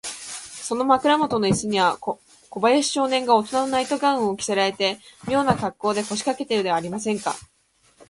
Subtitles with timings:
[0.07, 2.19] その枕もとのイスには、小
[2.59, 7.35] 林少年がおとなのナイト・ガウンを着せられて、みょうなかっこうで、こしかけているではありませんか。